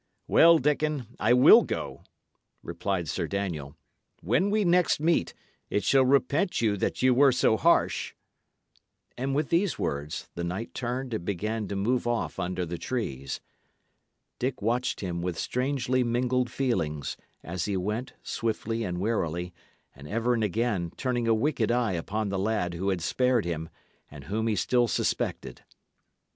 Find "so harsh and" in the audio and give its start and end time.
7.31-9.35